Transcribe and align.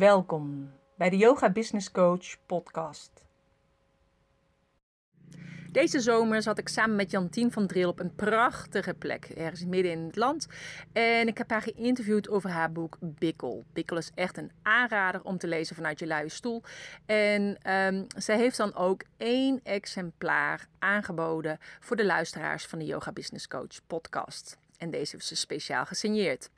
Welkom 0.00 0.72
bij 0.96 1.10
de 1.10 1.16
Yoga 1.16 1.50
Business 1.50 1.90
Coach 1.90 2.46
podcast. 2.46 3.24
Deze 5.72 6.00
zomer 6.00 6.42
zat 6.42 6.58
ik 6.58 6.68
samen 6.68 6.96
met 6.96 7.10
Jantien 7.10 7.52
van 7.52 7.66
Dril 7.66 7.88
op 7.88 8.00
een 8.00 8.14
prachtige 8.14 8.94
plek, 8.94 9.24
ergens 9.24 9.64
midden 9.64 9.92
in 9.92 9.98
het 9.98 10.16
land. 10.16 10.46
En 10.92 11.28
ik 11.28 11.38
heb 11.38 11.50
haar 11.50 11.62
geïnterviewd 11.62 12.28
over 12.28 12.50
haar 12.50 12.72
boek 12.72 12.96
Bikkel. 13.00 13.64
Bikkel 13.72 13.96
is 13.96 14.10
echt 14.14 14.36
een 14.36 14.50
aanrader 14.62 15.22
om 15.22 15.38
te 15.38 15.46
lezen 15.46 15.76
vanuit 15.76 15.98
je 15.98 16.06
luie 16.06 16.28
stoel. 16.28 16.62
En 17.06 17.72
um, 17.72 18.06
zij 18.16 18.36
heeft 18.36 18.56
dan 18.56 18.74
ook 18.74 19.02
één 19.16 19.60
exemplaar 19.62 20.66
aangeboden 20.78 21.58
voor 21.80 21.96
de 21.96 22.04
luisteraars 22.04 22.66
van 22.66 22.78
de 22.78 22.84
Yoga 22.84 23.12
Business 23.12 23.48
Coach 23.48 23.86
podcast. 23.86 24.58
En 24.78 24.90
deze 24.90 25.16
heeft 25.16 25.26
ze 25.26 25.36
speciaal 25.36 25.86
gesigneerd. 25.86 26.50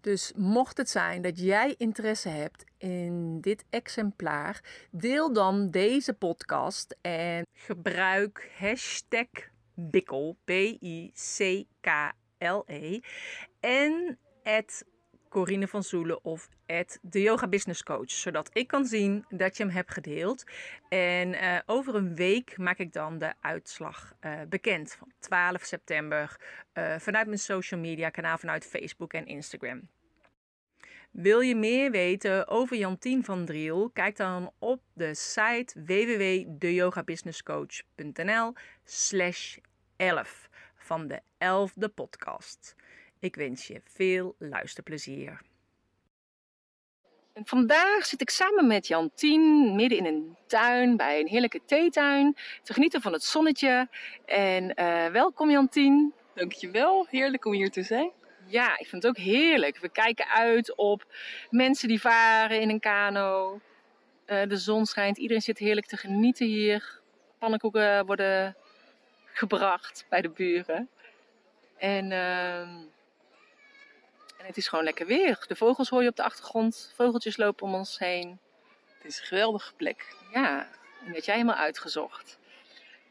Dus 0.00 0.32
mocht 0.36 0.76
het 0.76 0.90
zijn 0.90 1.22
dat 1.22 1.38
jij 1.38 1.74
interesse 1.78 2.28
hebt 2.28 2.64
in 2.78 3.40
dit 3.40 3.64
exemplaar, 3.70 4.86
deel 4.90 5.32
dan 5.32 5.70
deze 5.70 6.12
podcast 6.14 6.96
en 7.00 7.46
gebruik 7.52 8.50
hashtag 8.58 9.28
Bikkel, 9.74 10.36
B-I-C-K-L-E, 10.44 11.10
en 13.60 14.18
het 14.42 14.84
Corine 15.34 15.68
van 15.68 15.82
Zoelen 15.82 16.24
of 16.24 16.48
de 17.02 17.22
Yoga 17.22 17.48
Business 17.48 17.82
Coach. 17.82 18.10
Zodat 18.10 18.50
ik 18.52 18.66
kan 18.66 18.84
zien 18.84 19.24
dat 19.28 19.56
je 19.56 19.62
hem 19.62 19.72
hebt 19.72 19.90
gedeeld. 19.90 20.44
En 20.88 21.28
uh, 21.28 21.58
over 21.66 21.94
een 21.94 22.14
week 22.14 22.58
maak 22.58 22.78
ik 22.78 22.92
dan 22.92 23.18
de 23.18 23.32
uitslag 23.40 24.14
uh, 24.20 24.40
bekend. 24.48 24.94
Van 24.98 25.12
12 25.18 25.62
september 25.62 26.40
uh, 26.74 26.98
vanuit 26.98 27.26
mijn 27.26 27.38
social 27.38 27.80
media 27.80 28.08
kanaal, 28.08 28.38
vanuit 28.38 28.66
Facebook 28.66 29.12
en 29.12 29.26
Instagram. 29.26 29.88
Wil 31.10 31.40
je 31.40 31.56
meer 31.56 31.90
weten 31.90 32.48
over 32.48 32.76
Jantien 32.76 33.24
van 33.24 33.44
Driel? 33.44 33.90
Kijk 33.90 34.16
dan 34.16 34.52
op 34.58 34.82
de 34.92 35.14
site 35.14 35.82
www.deyogabusinesscoach.nl 35.84 38.52
slash 38.84 39.56
11 39.96 40.48
van 40.76 41.08
de 41.08 41.20
11e 41.38 41.94
podcast. 41.94 42.74
Ik 43.24 43.34
wens 43.34 43.66
je 43.66 43.80
veel 43.84 44.34
luisterplezier. 44.38 45.40
En 47.32 47.46
vandaag 47.46 48.06
zit 48.06 48.20
ik 48.20 48.30
samen 48.30 48.66
met 48.66 48.86
Jantien 48.86 49.74
midden 49.74 49.98
in 49.98 50.06
een 50.06 50.36
tuin 50.46 50.96
bij 50.96 51.20
een 51.20 51.26
heerlijke 51.26 51.60
theetuin 51.66 52.36
te 52.62 52.72
genieten 52.72 53.00
van 53.00 53.12
het 53.12 53.22
zonnetje. 53.22 53.88
En 54.24 54.64
uh, 54.64 55.06
welkom 55.06 55.50
Jantien. 55.50 56.12
Dankjewel, 56.34 57.06
heerlijk 57.10 57.44
om 57.44 57.52
hier 57.52 57.70
te 57.70 57.82
zijn. 57.82 58.10
Ja, 58.46 58.78
ik 58.78 58.86
vind 58.86 59.02
het 59.02 59.06
ook 59.06 59.24
heerlijk. 59.24 59.78
We 59.78 59.88
kijken 59.88 60.28
uit 60.28 60.76
op 60.76 61.04
mensen 61.50 61.88
die 61.88 62.00
varen 62.00 62.60
in 62.60 62.70
een 62.70 62.80
kano. 62.80 63.60
Uh, 64.26 64.42
de 64.48 64.56
zon 64.56 64.86
schijnt, 64.86 65.18
iedereen 65.18 65.42
zit 65.42 65.58
heerlijk 65.58 65.86
te 65.86 65.96
genieten 65.96 66.46
hier. 66.46 67.00
Pannenkoeken 67.38 68.06
worden 68.06 68.56
gebracht 69.32 70.06
bij 70.08 70.20
de 70.20 70.30
buren. 70.30 70.88
En... 71.76 72.10
Uh, 72.10 72.92
en 74.44 74.50
het 74.50 74.58
is 74.58 74.68
gewoon 74.68 74.84
lekker 74.84 75.06
weer. 75.06 75.44
De 75.46 75.56
vogels 75.56 75.88
hoor 75.88 76.02
je 76.02 76.08
op 76.08 76.16
de 76.16 76.22
achtergrond. 76.22 76.92
Vogeltjes 76.96 77.36
lopen 77.36 77.66
om 77.66 77.74
ons 77.74 77.98
heen. 77.98 78.38
Het 78.96 79.04
is 79.12 79.18
een 79.18 79.26
geweldige 79.26 79.74
plek. 79.74 80.16
Ja, 80.32 80.68
en 81.06 81.12
dat 81.12 81.24
jij 81.24 81.34
helemaal 81.34 81.56
uitgezocht. 81.56 82.38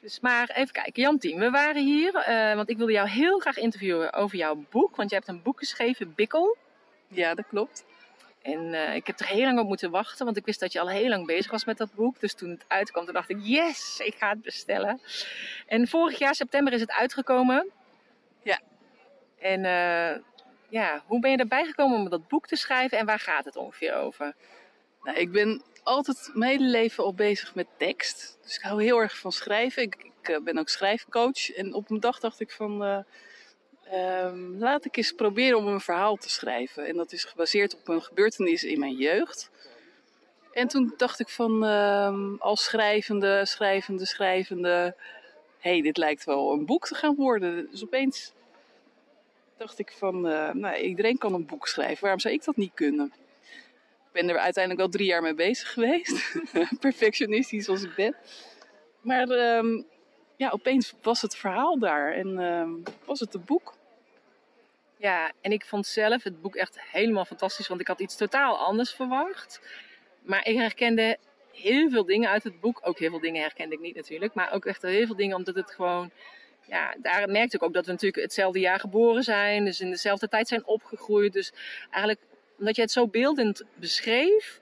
Dus 0.01 0.19
maar 0.19 0.49
even 0.49 0.73
kijken, 0.73 1.01
Jantien, 1.01 1.39
we 1.39 1.49
waren 1.49 1.83
hier, 1.83 2.29
uh, 2.29 2.55
want 2.55 2.69
ik 2.69 2.77
wilde 2.77 2.91
jou 2.91 3.09
heel 3.09 3.39
graag 3.39 3.57
interviewen 3.57 4.13
over 4.13 4.37
jouw 4.37 4.65
boek. 4.69 4.95
Want 4.95 5.09
jij 5.09 5.19
hebt 5.19 5.31
een 5.31 5.43
boek 5.43 5.59
geschreven, 5.59 6.13
Bikkel. 6.15 6.57
Ja, 7.07 7.33
dat 7.33 7.47
klopt. 7.47 7.85
En 8.41 8.59
uh, 8.59 8.95
ik 8.95 9.07
heb 9.07 9.19
er 9.19 9.27
heel 9.27 9.45
lang 9.45 9.59
op 9.59 9.67
moeten 9.67 9.91
wachten, 9.91 10.25
want 10.25 10.37
ik 10.37 10.45
wist 10.45 10.59
dat 10.59 10.71
je 10.71 10.79
al 10.79 10.89
heel 10.89 11.09
lang 11.09 11.25
bezig 11.25 11.51
was 11.51 11.65
met 11.65 11.77
dat 11.77 11.93
boek. 11.93 12.19
Dus 12.19 12.33
toen 12.33 12.49
het 12.49 12.65
uitkwam, 12.67 13.05
toen 13.05 13.13
dacht 13.13 13.29
ik, 13.29 13.37
yes, 13.41 13.99
ik 14.03 14.15
ga 14.15 14.29
het 14.29 14.41
bestellen. 14.41 15.01
En 15.67 15.87
vorig 15.87 16.19
jaar, 16.19 16.35
september, 16.35 16.73
is 16.73 16.81
het 16.81 16.91
uitgekomen. 16.91 17.71
Ja. 18.43 18.59
En 19.39 19.63
uh, 19.63 20.23
ja, 20.73 21.03
hoe 21.05 21.19
ben 21.19 21.31
je 21.31 21.37
erbij 21.37 21.65
gekomen 21.65 21.97
om 21.97 22.09
dat 22.09 22.27
boek 22.27 22.47
te 22.47 22.55
schrijven 22.55 22.97
en 22.97 23.05
waar 23.05 23.19
gaat 23.19 23.45
het 23.45 23.55
ongeveer 23.55 23.95
over? 23.95 24.33
Nou, 25.03 25.17
ik 25.17 25.31
ben 25.31 25.61
altijd 25.83 26.29
mijn 26.33 26.51
hele 26.51 26.69
leven 26.69 27.03
al 27.03 27.13
bezig 27.13 27.55
met 27.55 27.67
tekst. 27.77 28.37
Dus 28.43 28.55
ik 28.55 28.61
hou 28.61 28.83
heel 28.83 28.99
erg 28.99 29.17
van 29.17 29.31
schrijven. 29.31 29.83
Ik, 29.83 30.11
uh, 30.29 30.37
ben 30.43 30.57
ook 30.57 30.69
schrijfcoach. 30.69 31.51
En 31.51 31.73
op 31.73 31.89
een 31.89 31.99
dag 31.99 32.19
dacht 32.19 32.39
ik 32.39 32.51
van... 32.51 32.83
Uh, 32.83 34.31
laat 34.57 34.85
ik 34.85 34.97
eens 34.97 35.11
proberen 35.11 35.57
om 35.57 35.67
een 35.67 35.81
verhaal 35.81 36.15
te 36.15 36.29
schrijven. 36.29 36.87
En 36.87 36.95
dat 36.95 37.11
is 37.11 37.23
gebaseerd 37.23 37.75
op 37.75 37.87
een 37.87 38.01
gebeurtenis 38.01 38.63
in 38.63 38.79
mijn 38.79 38.95
jeugd. 38.95 39.51
En 40.53 40.67
toen 40.67 40.93
dacht 40.97 41.19
ik 41.19 41.29
van... 41.29 41.63
Uh, 41.63 42.39
als 42.39 42.63
schrijvende, 42.63 43.45
schrijvende, 43.45 44.05
schrijvende... 44.05 44.95
Hé, 45.59 45.71
hey, 45.71 45.81
dit 45.81 45.97
lijkt 45.97 46.23
wel 46.23 46.51
een 46.51 46.65
boek 46.65 46.87
te 46.87 46.95
gaan 46.95 47.15
worden. 47.15 47.67
Dus 47.71 47.83
opeens 47.83 48.33
dacht 49.63 49.79
ik 49.79 49.91
van, 49.91 50.27
uh, 50.27 50.51
nou, 50.51 50.75
iedereen 50.75 51.17
kan 51.17 51.33
een 51.33 51.45
boek 51.45 51.67
schrijven. 51.67 52.01
Waarom 52.01 52.19
zou 52.19 52.33
ik 52.33 52.43
dat 52.43 52.55
niet 52.55 52.73
kunnen? 52.73 53.13
Ik 54.05 54.11
ben 54.11 54.29
er 54.29 54.37
uiteindelijk 54.37 54.83
wel 54.83 54.91
drie 54.91 55.07
jaar 55.07 55.21
mee 55.21 55.33
bezig 55.33 55.71
geweest. 55.73 56.35
Perfectionistisch 56.79 57.69
als 57.69 57.83
ik 57.83 57.95
ben. 57.95 58.15
Maar 59.01 59.29
um, 59.29 59.85
ja, 60.35 60.49
opeens 60.49 60.93
was 61.01 61.21
het 61.21 61.35
verhaal 61.35 61.79
daar 61.79 62.13
en 62.13 62.37
um, 62.37 62.83
was 63.05 63.19
het 63.19 63.33
een 63.33 63.45
boek. 63.45 63.73
Ja, 64.97 65.31
en 65.41 65.51
ik 65.51 65.65
vond 65.65 65.87
zelf 65.87 66.23
het 66.23 66.41
boek 66.41 66.55
echt 66.55 66.81
helemaal 66.81 67.25
fantastisch, 67.25 67.67
want 67.67 67.81
ik 67.81 67.87
had 67.87 67.99
iets 67.99 68.15
totaal 68.15 68.57
anders 68.57 68.93
verwacht. 68.93 69.61
Maar 70.21 70.47
ik 70.47 70.55
herkende 70.55 71.17
heel 71.51 71.89
veel 71.89 72.05
dingen 72.05 72.29
uit 72.29 72.43
het 72.43 72.59
boek. 72.59 72.79
Ook 72.83 72.99
heel 72.99 73.09
veel 73.09 73.19
dingen 73.19 73.41
herkende 73.41 73.75
ik 73.75 73.81
niet 73.81 73.95
natuurlijk, 73.95 74.33
maar 74.33 74.53
ook 74.53 74.65
echt 74.65 74.81
heel 74.81 75.05
veel 75.05 75.15
dingen 75.15 75.35
omdat 75.35 75.55
het 75.55 75.71
gewoon 75.71 76.11
ja, 76.65 76.95
daar 77.01 77.29
merkte 77.29 77.55
ik 77.55 77.63
ook 77.63 77.73
dat 77.73 77.85
we 77.85 77.91
natuurlijk 77.91 78.23
hetzelfde 78.23 78.59
jaar 78.59 78.79
geboren 78.79 79.23
zijn. 79.23 79.65
Dus 79.65 79.79
in 79.79 79.89
dezelfde 79.89 80.27
tijd 80.27 80.47
zijn 80.47 80.65
opgegroeid. 80.65 81.33
Dus 81.33 81.53
eigenlijk, 81.89 82.19
omdat 82.57 82.75
je 82.75 82.81
het 82.81 82.91
zo 82.91 83.07
beeldend 83.07 83.63
beschreef, 83.75 84.59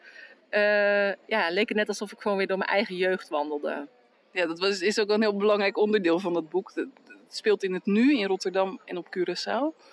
uh, 0.52 1.08
ja, 1.08 1.50
leek 1.50 1.68
het 1.70 1.78
net 1.78 1.88
alsof 1.88 2.12
ik 2.12 2.20
gewoon 2.20 2.38
weer 2.38 2.48
door 2.48 2.58
mijn 2.58 2.70
eigen 2.70 2.96
jeugd 2.96 3.30
wandelde. 3.30 3.88
Ja, 4.32 4.46
dat 4.46 4.60
was, 4.60 4.82
is 4.82 5.00
ook 5.00 5.10
een 5.10 5.22
heel 5.22 5.38
belangrijk 5.38 5.78
onderdeel 5.78 6.20
van 6.20 6.34
dat 6.34 6.50
boek. 6.50 6.72
Het 6.76 6.88
speelt 7.30 7.64
in 7.64 7.74
het 7.74 7.86
nu, 7.86 8.18
in 8.18 8.28
Rotterdam 8.28 8.80
en 8.86 8.98
op 8.98 9.18
Curaçao. 9.18 9.90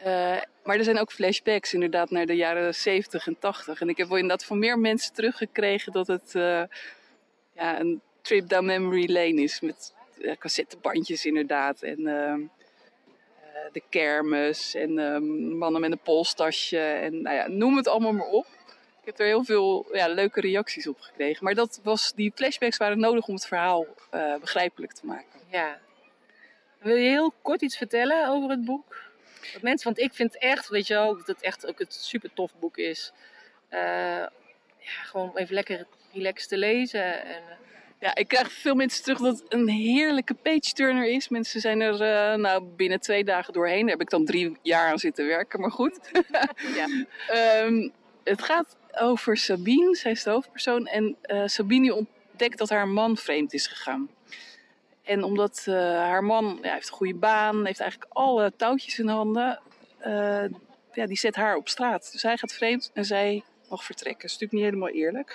Uh, 0.00 0.36
maar 0.64 0.76
er 0.76 0.84
zijn 0.84 0.98
ook 0.98 1.12
flashbacks 1.12 1.74
inderdaad 1.74 2.10
naar 2.10 2.26
de 2.26 2.36
jaren 2.36 2.74
70 2.74 3.26
en 3.26 3.38
80. 3.38 3.80
En 3.80 3.88
ik 3.88 3.96
heb 3.96 4.08
wel 4.08 4.16
inderdaad 4.16 4.44
van 4.44 4.58
meer 4.58 4.78
mensen 4.78 5.14
teruggekregen 5.14 5.92
dat 5.92 6.06
het 6.06 6.32
uh, 6.34 6.62
ja, 7.54 7.80
een 7.80 8.00
trip 8.22 8.48
down 8.48 8.64
memory 8.64 9.12
lane 9.12 9.42
is. 9.42 9.60
Met 9.60 9.94
uh, 10.18 10.36
cassettebandjes 10.38 11.24
inderdaad. 11.26 11.82
En 11.82 12.00
uh, 12.00 12.34
de 13.72 13.82
kermis 13.88 14.74
en 14.74 14.98
ehm, 14.98 15.56
mannen 15.56 15.80
met 15.80 15.92
een 15.92 15.98
polstasje. 15.98 16.78
En 16.78 17.22
nou 17.22 17.36
ja, 17.36 17.48
noem 17.48 17.76
het 17.76 17.88
allemaal 17.88 18.12
maar 18.12 18.26
op. 18.26 18.46
Ik 19.00 19.10
heb 19.10 19.18
er 19.18 19.26
heel 19.26 19.44
veel 19.44 19.86
ja, 19.92 20.08
leuke 20.08 20.40
reacties 20.40 20.86
op 20.86 21.00
gekregen. 21.00 21.44
Maar 21.44 21.54
dat 21.54 21.80
was, 21.82 22.12
die 22.12 22.32
flashbacks 22.34 22.76
waren 22.76 22.98
nodig 22.98 23.26
om 23.26 23.34
het 23.34 23.46
verhaal 23.46 23.86
uh, 24.14 24.36
begrijpelijk 24.36 24.92
te 24.92 25.06
maken. 25.06 25.40
Ja. 25.50 25.80
Wil 26.78 26.96
je 26.96 27.08
heel 27.08 27.32
kort 27.42 27.62
iets 27.62 27.76
vertellen 27.76 28.28
over 28.28 28.50
het 28.50 28.64
boek? 28.64 29.02
Mensen, 29.60 29.84
want 29.84 29.98
ik 29.98 30.14
vind 30.14 30.38
echt, 30.38 30.68
weet 30.68 30.86
je 30.86 30.94
wel, 30.94 31.16
dat 31.16 31.26
het 31.26 31.42
echt 31.42 31.66
ook 31.66 31.80
een 31.80 31.86
super 31.88 32.30
tof 32.34 32.52
boek 32.58 32.76
is. 32.76 33.12
Uh, 33.70 33.78
ja, 34.78 35.02
gewoon 35.04 35.36
even 35.36 35.54
lekker 35.54 35.86
relaxed 36.12 36.48
te 36.48 36.56
lezen. 36.56 37.24
En, 37.24 37.42
ja, 38.04 38.14
ik 38.14 38.28
krijg 38.28 38.52
veel 38.52 38.74
mensen 38.74 39.02
terug 39.02 39.18
dat 39.18 39.38
het 39.38 39.52
een 39.52 39.68
heerlijke 39.68 40.34
page-turner 40.34 41.08
is. 41.08 41.28
Mensen 41.28 41.60
zijn 41.60 41.80
er 41.80 41.92
uh, 41.92 42.38
nou, 42.40 42.62
binnen 42.76 43.00
twee 43.00 43.24
dagen 43.24 43.52
doorheen. 43.52 43.80
Daar 43.80 43.90
heb 43.90 44.00
ik 44.00 44.10
dan 44.10 44.24
drie 44.24 44.56
jaar 44.62 44.90
aan 44.90 44.98
zitten 44.98 45.26
werken, 45.26 45.60
maar 45.60 45.70
goed. 45.70 46.10
ja. 46.78 46.86
um, 47.64 47.92
het 48.24 48.42
gaat 48.42 48.76
over 48.92 49.36
Sabine, 49.36 49.94
zij 49.94 50.10
is 50.10 50.22
de 50.22 50.30
hoofdpersoon. 50.30 50.86
En 50.86 51.16
uh, 51.26 51.42
Sabine 51.46 51.94
ontdekt 51.94 52.58
dat 52.58 52.68
haar 52.68 52.88
man 52.88 53.16
vreemd 53.16 53.52
is 53.52 53.66
gegaan. 53.66 54.08
En 55.02 55.22
omdat 55.22 55.64
uh, 55.68 55.74
haar 55.78 56.24
man 56.24 56.58
ja, 56.62 56.72
heeft 56.72 56.88
een 56.88 56.94
goede 56.94 57.14
baan, 57.14 57.66
heeft 57.66 57.80
eigenlijk 57.80 58.12
alle 58.12 58.52
touwtjes 58.56 58.98
in 58.98 59.08
handen. 59.08 59.60
ja, 60.92 61.06
die 61.06 61.18
zet 61.18 61.36
haar 61.36 61.56
op 61.56 61.68
straat. 61.68 62.08
Dus 62.12 62.22
hij 62.22 62.36
gaat 62.36 62.52
vreemd 62.52 62.90
en 62.94 63.04
zij 63.04 63.42
vertrekken. 63.82 64.20
Dat 64.20 64.30
is 64.30 64.38
natuurlijk 64.38 64.52
niet 64.52 64.72
helemaal 64.72 65.02
eerlijk. 65.02 65.28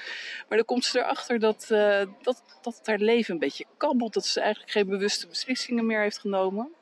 Maar 0.47 0.57
dan 0.57 0.67
komt 0.67 0.85
ze 0.85 0.99
erachter 0.99 1.39
dat, 1.39 1.67
uh, 1.71 2.01
dat, 2.21 2.43
dat 2.61 2.79
haar 2.83 2.97
leven 2.97 3.33
een 3.33 3.39
beetje 3.39 3.65
kabbelt. 3.77 4.13
Dat 4.13 4.25
ze 4.25 4.39
eigenlijk 4.39 4.71
geen 4.71 4.87
bewuste 4.87 5.27
beslissingen 5.27 5.85
meer 5.85 6.01
heeft 6.01 6.19
genomen. 6.19 6.73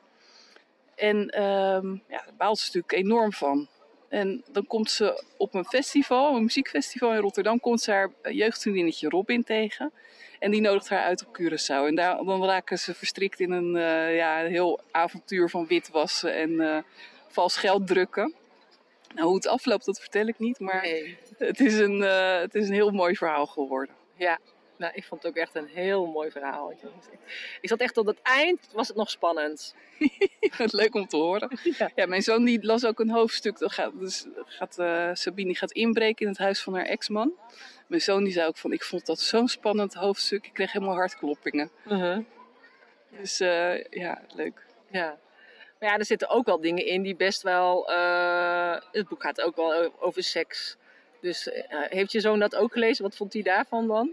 En 0.94 1.42
um, 1.42 2.02
ja, 2.08 2.22
daar 2.24 2.34
baalt 2.36 2.58
ze 2.58 2.66
natuurlijk 2.66 3.04
enorm 3.04 3.32
van. 3.32 3.68
En 4.08 4.44
dan 4.52 4.66
komt 4.66 4.90
ze 4.90 5.24
op 5.36 5.54
een 5.54 5.64
festival, 5.64 6.36
een 6.36 6.42
muziekfestival 6.42 7.12
in 7.12 7.20
Rotterdam, 7.20 7.60
komt 7.60 7.80
ze 7.80 7.90
haar 7.90 8.10
jeugdvriendinnetje 8.22 9.08
Robin 9.08 9.44
tegen. 9.44 9.92
En 10.38 10.50
die 10.50 10.60
nodigt 10.60 10.88
haar 10.88 11.04
uit 11.04 11.26
op 11.26 11.38
Curaçao. 11.40 11.86
En 11.86 11.94
daar, 11.94 12.24
dan 12.24 12.44
raken 12.44 12.78
ze 12.78 12.94
verstrikt 12.94 13.40
in 13.40 13.50
een 13.50 13.76
uh, 13.76 14.16
ja, 14.16 14.36
heel 14.36 14.80
avontuur 14.90 15.50
van 15.50 15.66
witwassen 15.66 16.34
en 16.34 16.50
uh, 16.50 16.78
vals 17.28 17.56
geld 17.56 17.86
drukken. 17.86 18.34
Nou, 19.18 19.26
hoe 19.28 19.36
het 19.36 19.46
afloopt, 19.46 19.84
dat 19.84 20.00
vertel 20.00 20.26
ik 20.26 20.38
niet, 20.38 20.58
maar 20.60 20.82
Nee. 20.82 21.18
het, 21.38 21.60
is 21.60 21.78
een, 21.78 22.02
eh, 22.02 22.38
het 22.40 22.54
is 22.54 22.68
een 22.68 22.74
heel 22.74 22.90
mooi 22.90 23.16
verhaal 23.16 23.46
geworden. 23.46 23.94
Ja, 24.16 24.38
nou, 24.76 24.92
ik 24.94 25.04
vond 25.04 25.22
het 25.22 25.30
ook 25.32 25.38
echt 25.38 25.54
een 25.54 25.66
heel 25.66 26.06
mooi 26.06 26.30
verhaal. 26.30 26.72
Ik 27.60 27.68
zat 27.68 27.80
echt 27.80 27.94
tot 27.94 28.06
het 28.06 28.22
eind, 28.22 28.68
was 28.72 28.88
het 28.88 28.96
nog 28.96 29.10
spannend. 29.10 29.74
Het 30.40 30.72
leuk 30.72 30.94
om 30.94 31.06
te 31.06 31.16
horen. 31.16 31.58
Ja. 31.78 31.90
Ja, 31.94 32.06
mijn 32.06 32.22
zoon 32.22 32.44
die 32.44 32.64
las 32.64 32.84
ook 32.84 33.00
een 33.00 33.10
hoofdstuk. 33.10 33.58
Dat 33.58 33.72
gaat, 33.72 33.98
dus 33.98 34.26
gaat, 34.46 34.78
eh, 34.78 35.10
Sabine 35.12 35.54
gaat 35.54 35.72
inbreken 35.72 36.24
in 36.24 36.32
het 36.32 36.40
huis 36.40 36.62
van 36.62 36.74
haar 36.74 36.84
ex-man. 36.84 37.32
Mijn 37.86 38.00
zoon 38.00 38.24
die 38.24 38.32
zei 38.32 38.46
ook 38.46 38.56
van, 38.56 38.72
ik 38.72 38.82
vond 38.82 39.06
dat 39.06 39.20
zo'n 39.20 39.48
spannend 39.48 39.94
hoofdstuk. 39.94 40.46
Ik 40.46 40.52
kreeg 40.52 40.72
helemaal 40.72 40.94
hartkloppingen. 40.94 41.70
Dus 43.20 43.40
eh, 43.40 43.84
ja, 43.84 44.22
leuk. 44.34 44.66
Ja. 44.90 45.18
Maar 45.80 45.88
ja, 45.90 45.98
er 45.98 46.04
zitten 46.04 46.28
ook 46.28 46.46
wel 46.46 46.60
dingen 46.60 46.86
in 46.86 47.02
die 47.02 47.16
best 47.16 47.42
wel. 47.42 47.88
eh, 47.88 48.76
het 48.92 49.08
boek 49.08 49.22
gaat 49.22 49.40
ook 49.40 49.56
wel 49.56 49.92
over 50.00 50.22
seks. 50.22 50.76
Dus 51.20 51.48
eh, 51.50 51.62
heeft 51.88 52.12
je 52.12 52.20
zoon 52.20 52.38
dat 52.38 52.56
ook 52.56 52.72
gelezen? 52.72 53.04
Wat 53.04 53.16
vond 53.16 53.32
hij 53.32 53.42
daarvan 53.42 53.86
dan? 53.86 54.10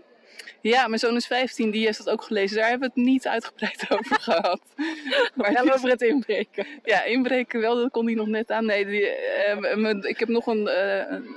Ja, 0.62 0.88
mijn 0.88 1.00
zoon 1.00 1.16
is 1.16 1.28
15, 1.28 1.72
die 1.72 1.86
heeft 1.86 1.98
dat 1.98 2.10
ook 2.10 2.24
gelezen. 2.24 2.58
Daar 2.58 2.70
hebben 2.70 2.92
we 2.94 3.00
het 3.00 3.10
niet 3.10 3.28
uitgebreid 3.28 3.86
over 4.00 4.20
gehad. 4.20 4.62
Maar 5.36 5.54
wel 5.54 5.74
over 5.74 5.90
het 5.90 6.02
inbreken. 6.02 6.68
Ja, 6.84 7.04
inbreken 7.04 7.60
wel, 7.62 7.76
dat 7.76 7.92
kon 7.92 8.06
hij 8.06 8.14
nog 8.16 8.28
net 8.28 8.52
aan. 8.52 8.66
Nee, 8.66 8.86
die, 8.86 9.08
eh, 9.08 9.76
mijn- 9.76 10.04
ik 10.04 10.20
heb 10.20 10.30
nog, 10.30 10.46
een, 10.48 10.64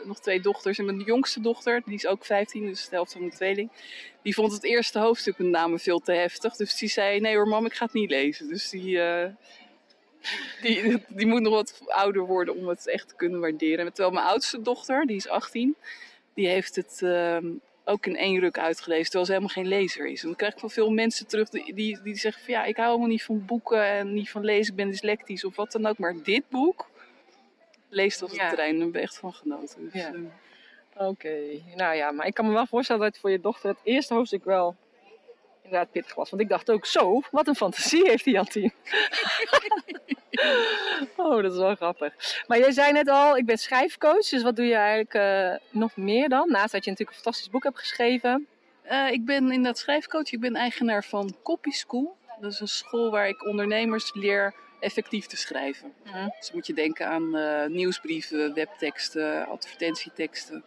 nog 0.04 0.20
twee 0.20 0.40
dochters. 0.40 0.78
En 0.78 0.84
mijn 0.84 1.00
jongste 1.00 1.40
dochter, 1.40 1.82
die 1.84 1.94
is 1.94 2.06
ook 2.06 2.24
15, 2.24 2.66
dus 2.66 2.88
de 2.88 2.94
helft 2.94 3.12
van 3.12 3.20
mijn 3.20 3.32
tweeling. 3.32 3.70
Die 4.22 4.34
vond 4.34 4.52
het 4.52 4.64
eerste 4.64 4.98
hoofdstuk 4.98 5.38
met 5.38 5.46
name 5.48 5.78
veel 5.78 5.98
te 6.00 6.12
heftig. 6.12 6.56
Dus 6.56 6.74
die 6.78 6.88
zei, 6.88 7.20
nee 7.20 7.34
hoor 7.34 7.48
mam, 7.48 7.66
ik 7.66 7.74
ga 7.74 7.84
het 7.84 7.94
niet 7.94 8.10
lezen. 8.10 8.48
Dus 8.48 8.70
die, 8.70 9.00
die, 10.62 11.02
die 11.08 11.26
moet 11.26 11.40
nog 11.40 11.52
wat 11.52 11.80
ouder 11.86 12.22
worden 12.26 12.56
om 12.56 12.68
het 12.68 12.86
echt 12.88 13.08
te 13.08 13.14
kunnen 13.14 13.40
waarderen. 13.40 13.86
Terwijl 13.86 14.10
mijn 14.14 14.26
oudste 14.26 14.62
dochter, 14.62 15.06
die 15.06 15.16
is 15.16 15.28
18, 15.28 15.76
die 16.34 16.48
heeft 16.48 16.76
het... 16.76 17.00
ehm, 17.02 17.46
ook 17.84 18.06
in 18.06 18.16
één 18.16 18.40
ruk 18.40 18.58
uitgelezen, 18.58 19.04
terwijl 19.04 19.24
ze 19.24 19.32
helemaal 19.32 19.54
geen 19.54 19.66
lezer 19.68 20.06
is. 20.06 20.20
En 20.22 20.26
dan 20.28 20.36
krijg 20.36 20.52
ik 20.52 20.58
van 20.58 20.70
veel 20.70 20.90
mensen 20.90 21.26
terug 21.26 21.48
die, 21.48 21.74
die, 21.74 22.02
die 22.02 22.16
zeggen 22.16 22.44
van 22.44 22.54
ja, 22.54 22.64
ik 22.64 22.76
hou 22.76 22.88
helemaal 22.88 23.08
niet 23.08 23.22
van 23.24 23.44
boeken 23.44 23.84
en 23.84 24.14
niet 24.14 24.30
van 24.30 24.44
lezen, 24.44 24.70
ik 24.72 24.76
ben 24.76 24.90
dyslectisch 24.90 25.44
of 25.44 25.56
wat 25.56 25.72
dan 25.72 25.86
ook. 25.86 25.98
Maar 25.98 26.14
dit 26.22 26.42
boek 26.48 26.88
leest 27.88 28.20
Ja. 28.32 28.44
een 28.48 28.54
trein 28.54 28.70
en 28.74 28.78
daar 28.78 28.88
ik 28.88 28.94
echt 29.02 29.18
van 29.18 29.32
genoten. 29.32 29.84
Dus, 29.90 29.92
Ja. 30.02 30.12
eh, 30.94 31.08
Oké, 31.08 31.38
nou 31.74 31.94
ja, 31.96 32.10
maar 32.10 32.26
ik 32.26 32.34
kan 32.34 32.46
me 32.46 32.52
wel 32.52 32.66
voorstellen 32.66 33.02
dat 33.02 33.18
voor 33.18 33.30
je 33.30 33.40
dochter 33.40 33.68
het 33.70 33.78
eerste 33.82 34.14
hoofdstuk 34.14 34.44
wel 34.44 34.76
inderdaad 35.62 35.90
pittig 35.90 36.14
was. 36.14 36.30
Want 36.30 36.42
ik 36.42 36.48
dacht 36.48 36.70
ook, 36.70 36.86
zo, 36.86 37.20
wat 37.30 37.46
een 37.46 37.54
fantasie 37.54 38.08
heeft 38.08 38.24
die 38.24 38.32
Jantien. 38.34 38.72
oh, 41.16 41.42
dat 41.42 41.52
is 41.52 41.58
wel 41.58 41.74
grappig. 41.74 42.42
Maar 42.46 42.58
jij 42.58 42.72
zei 42.72 42.92
net 42.92 43.08
al, 43.08 43.36
ik 43.36 43.46
ben 43.46 43.58
schrijfcoach, 43.58 44.28
dus 44.28 44.42
wat 44.42 44.56
doe 44.56 44.66
je 44.66 44.74
eigenlijk 44.74 45.14
eh, 45.14 45.78
nog 45.78 45.96
meer 45.96 46.28
dan? 46.28 46.50
Naast 46.50 46.72
dat 46.72 46.84
je 46.84 46.90
natuurlijk 46.90 47.16
een 47.16 47.22
fantastisch 47.22 47.50
boek 47.50 47.62
hebt 47.62 47.78
geschreven. 47.78 48.46
eh, 48.82 49.10
ik 49.10 49.24
ben 49.24 49.44
inderdaad 49.44 49.78
schrijfcoach, 49.78 50.32
ik 50.32 50.40
ben 50.40 50.54
eigenaar 50.54 51.04
van 51.04 51.36
Copy 51.42 51.70
School. 51.70 52.16
Dat 52.40 52.52
is 52.52 52.60
een 52.60 52.68
school 52.68 53.10
waar 53.10 53.28
ik 53.28 53.46
ondernemers 53.46 54.14
leer 54.14 54.54
effectief 54.80 55.26
te 55.26 55.36
schrijven. 55.36 55.92
Mhm. 56.04 56.28
Dus 56.38 56.52
moet 56.52 56.66
je 56.66 56.74
denken 56.74 57.06
aan 57.06 57.36
eh, 57.36 57.66
nieuwsbrieven, 57.66 58.54
webteksten, 58.54 59.46
advertentieteksten. 59.46 60.64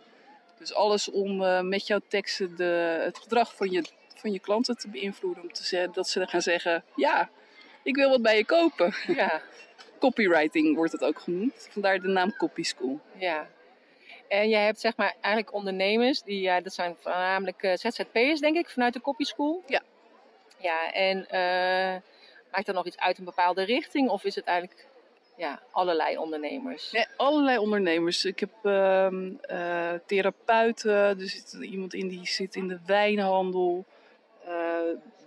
Dus 0.59 0.74
alles 0.74 1.09
om 1.09 1.38
met 1.67 1.88
jouw 1.88 2.00
teksten 2.07 2.56
de, 2.56 3.01
het 3.03 3.17
gedrag 3.17 3.56
van 3.56 3.71
je, 3.71 3.83
van 4.15 4.31
je 4.31 4.39
klanten 4.39 4.77
te 4.77 4.89
beïnvloeden. 4.89 5.44
Om 5.44 5.53
te 5.53 5.63
zeggen, 5.63 5.91
dat 5.94 6.07
ze 6.09 6.27
gaan 6.27 6.41
zeggen, 6.41 6.83
ja, 6.95 7.29
ik 7.83 7.95
wil 7.95 8.09
wat 8.09 8.21
bij 8.21 8.37
je 8.37 8.45
kopen. 8.45 8.93
Ja, 9.07 9.41
Copywriting 9.99 10.75
wordt 10.75 10.91
het 10.91 11.03
ook 11.03 11.19
genoemd. 11.19 11.67
Vandaar 11.71 11.99
de 12.01 12.07
naam 12.07 12.37
Copy 12.37 12.63
School. 12.63 12.99
ja. 13.17 13.47
En 14.27 14.49
jij 14.49 14.65
hebt 14.65 14.79
zeg 14.79 14.97
maar 14.97 15.15
eigenlijk 15.21 15.53
ondernemers, 15.53 16.21
die, 16.21 16.41
ja, 16.41 16.61
dat 16.61 16.73
zijn 16.73 16.95
voornamelijk 16.99 17.63
eh, 17.63 17.75
ZZP'ers 17.75 18.39
denk 18.39 18.57
ik, 18.57 18.69
vanuit 18.69 18.93
de 18.93 19.01
Copy 19.01 19.23
School. 19.23 19.63
Ja. 19.67 19.81
Ja, 20.57 20.93
en 20.93 21.27
eh, 21.29 22.01
maakt 22.51 22.67
er 22.67 22.73
nog 22.73 22.85
iets 22.85 22.97
uit 22.97 23.17
een 23.17 23.25
bepaalde 23.25 23.63
richting? 23.63 24.09
Of 24.09 24.23
is 24.23 24.35
het 24.35 24.45
eigenlijk 24.45 24.87
ja, 25.37 25.61
allerlei 25.71 26.17
ondernemers? 26.17 26.91
Nee, 26.91 27.05
allerlei 27.17 27.57
ondernemers. 27.57 28.25
Ik 28.25 28.39
heb 28.39 28.51
ehm, 28.63 29.31
eh, 29.41 29.93
therapeuten, 30.05 30.93
er 30.93 31.15
zit 31.29 31.57
iemand 31.61 31.93
in 31.93 32.07
die 32.07 32.27
zit 32.27 32.55
in 32.55 32.67
de 32.67 32.79
wijnhandel, 32.85 33.85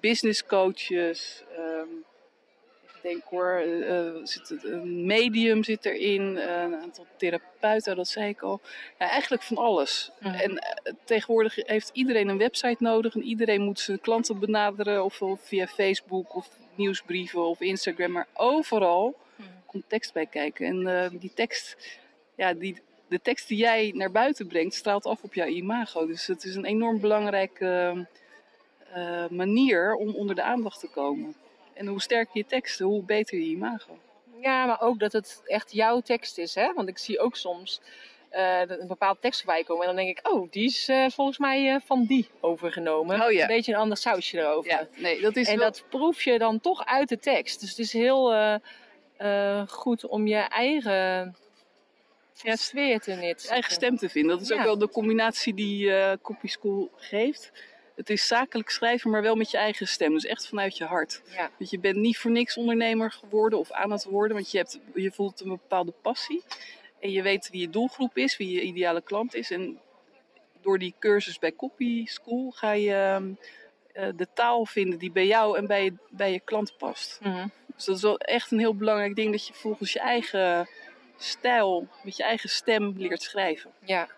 business 0.00 0.46
coaches. 0.46 1.44
ehm, 1.56 1.88
denk 3.04 3.22
hoor, 3.24 3.52
eh, 3.52 3.98
eh, 3.98 4.14
zit 4.22 4.64
een 4.64 5.06
medium 5.06 5.64
zit 5.64 5.84
erin, 5.84 6.38
eh, 6.38 6.62
een 6.62 6.74
aantal 6.74 7.06
therapeuten, 7.16 7.96
dat 7.96 8.08
zei 8.08 8.28
ik 8.28 8.42
al. 8.42 8.60
Eigenlijk 8.98 9.42
van 9.42 9.56
alles. 9.56 10.10
Mhm. 10.20 10.34
En 10.34 10.64
tegenwoordig 11.04 11.54
heeft 11.54 11.90
iedereen 11.92 12.28
een 12.28 12.38
website 12.38 12.76
nodig 12.78 13.14
en 13.14 13.22
iedereen 13.22 13.62
moet 13.62 13.80
zijn 13.80 14.00
klanten 14.00 14.38
benaderen, 14.38 15.04
of 15.04 15.20
via 15.36 15.66
Facebook 15.66 16.36
of 16.36 16.48
nieuwsbrieven 16.74 17.46
of 17.46 17.60
Instagram, 17.60 18.12
maar 18.12 18.26
overal 18.34 19.16
Mhm. 19.36 19.48
komt 19.66 19.88
tekst 19.88 20.12
bij 20.12 20.26
kijken. 20.26 20.86
En 20.86 21.18
die 21.18 21.32
tekst, 21.34 21.76
ja, 22.36 22.52
die, 22.52 22.80
de 23.08 23.20
tekst 23.22 23.48
die 23.48 23.58
jij 23.58 23.92
naar 23.94 24.10
buiten 24.10 24.46
brengt, 24.46 24.74
straalt 24.74 25.06
af 25.06 25.22
op 25.22 25.34
jouw 25.34 25.46
imago. 25.46 26.06
Dus 26.06 26.26
het 26.26 26.44
is 26.44 26.54
een 26.54 26.64
enorm 26.64 27.00
belangrijke 27.00 28.06
manier 29.30 29.94
om 29.94 30.14
onder 30.14 30.34
de 30.34 30.42
aandacht 30.42 30.80
te 30.80 30.88
komen. 30.88 31.34
En 31.74 31.86
hoe 31.86 32.00
sterker 32.00 32.36
je 32.36 32.46
teksten, 32.46 32.86
hoe 32.86 33.02
beter 33.02 33.38
je 33.38 33.44
imago. 33.44 33.98
Ja, 34.40 34.66
maar 34.66 34.80
ook 34.80 34.98
dat 34.98 35.12
het 35.12 35.42
echt 35.46 35.72
jouw 35.72 36.00
tekst 36.00 36.38
is, 36.38 36.54
hè? 36.54 36.72
Want 36.72 36.88
ik 36.88 36.98
zie 36.98 37.18
ook 37.18 37.36
soms 37.36 37.80
eh, 38.28 38.60
een 38.66 38.86
bepaald 38.86 39.20
tekst 39.20 39.42
voorbij 39.42 39.64
komen. 39.64 39.86
En 39.88 39.94
dan 39.96 40.04
denk 40.04 40.18
ik, 40.18 40.32
oh, 40.32 40.50
die 40.50 40.64
is 40.64 40.88
eh, 40.88 41.06
volgens 41.10 41.38
mij 41.38 41.74
eh, 41.74 41.80
van 41.84 42.04
die 42.04 42.28
overgenomen. 42.40 43.22
Oh 43.22 43.32
ja. 43.32 43.40
Een 43.40 43.46
beetje 43.46 43.72
een 43.72 43.78
ander 43.78 43.96
sausje 43.96 44.38
erover. 44.38 44.70
Ja, 44.70 44.86
nee, 44.96 45.20
dat 45.20 45.36
is 45.36 45.48
en 45.48 45.58
wel- 45.58 45.70
dat 45.70 45.84
proef 45.88 46.22
je 46.22 46.38
dan 46.38 46.60
toch 46.60 46.84
uit 46.84 47.08
de 47.08 47.18
tekst. 47.18 47.60
Dus 47.60 47.68
het 47.68 47.78
is 47.78 47.92
heel 47.92 48.58
goed 49.68 50.06
om 50.06 50.26
je 50.26 50.36
eigen 50.36 51.36
ja, 52.42 52.56
sfeer 52.56 53.00
te 53.00 53.10
neerzetten. 53.10 53.50
eigen 53.50 53.72
stem 53.72 53.96
te 53.96 54.08
vinden. 54.08 54.30
Dat 54.30 54.40
is 54.40 54.52
ook 54.52 54.62
wel 54.62 54.78
de 54.78 54.88
combinatie 54.88 55.54
die 55.54 55.94
eh 55.94 56.12
Copy 56.22 56.46
School 56.46 56.90
geeft. 56.96 57.52
Het 57.94 58.10
is 58.10 58.26
zakelijk 58.26 58.70
schrijven, 58.70 59.10
maar 59.10 59.22
wel 59.22 59.34
met 59.34 59.50
je 59.50 59.56
eigen 59.56 59.88
stem. 59.88 60.12
Dus 60.12 60.24
echt 60.24 60.48
vanuit 60.48 60.76
je 60.76 60.84
hart. 60.84 61.22
Ja. 61.26 61.50
Want 61.58 61.70
je 61.70 61.78
bent 61.78 61.96
niet 61.96 62.18
voor 62.18 62.30
niks 62.30 62.56
ondernemer 62.56 63.10
geworden 63.10 63.58
of 63.58 63.72
aan 63.72 63.90
het 63.90 64.04
worden. 64.04 64.36
Want 64.36 64.50
je, 64.50 64.58
hebt, 64.58 64.80
je 64.94 65.10
voelt 65.10 65.40
een 65.40 65.48
bepaalde 65.48 65.94
passie. 66.02 66.42
En 67.00 67.10
je 67.10 67.22
weet 67.22 67.48
wie 67.50 67.60
je 67.60 67.70
doelgroep 67.70 68.16
is, 68.16 68.36
wie 68.36 68.52
je 68.52 68.62
ideale 68.62 69.02
klant 69.02 69.34
is. 69.34 69.50
En 69.50 69.80
door 70.60 70.78
die 70.78 70.94
cursus 70.98 71.38
bij 71.38 71.54
Copy 71.54 72.06
School 72.06 72.50
ga 72.50 72.72
je 72.72 72.94
ehm, 72.94 73.32
eh, 73.92 74.08
de 74.16 74.28
taal 74.34 74.66
vinden 74.66 74.98
die 74.98 75.12
bij 75.12 75.26
jou 75.26 75.58
en 75.58 75.66
bij 75.66 75.84
je, 75.84 75.94
bij 76.10 76.32
je 76.32 76.40
klant 76.40 76.76
past. 76.78 77.20
Mhm. 77.22 77.46
Dus 77.74 77.84
dat 77.84 77.96
is 77.96 78.02
wel 78.02 78.18
echt 78.18 78.50
een 78.50 78.58
heel 78.58 78.76
belangrijk 78.76 79.16
ding. 79.16 79.30
Dat 79.30 79.46
je 79.46 79.52
volgens 79.52 79.92
je 79.92 80.00
eigen 80.00 80.68
stijl, 81.16 81.88
met 82.02 82.16
je 82.16 82.22
eigen 82.22 82.48
stem 82.48 82.94
leert 82.96 83.22
schrijven. 83.22 83.70
Ja. 83.84 84.08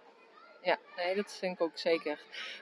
Ja, 0.67 0.79
nee, 0.97 1.15
dat 1.15 1.37
vind 1.39 1.53
ik 1.53 1.61
ook 1.61 1.79
zeker 1.79 2.19